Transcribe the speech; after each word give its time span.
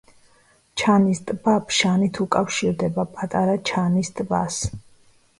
ჩანის 0.81 1.19
ტბა 1.25 1.53
ფშანით 1.73 2.19
უკავშირდება 2.25 3.05
პატარა 3.19 3.55
ჩანის 3.71 4.11
ტბას. 4.21 4.57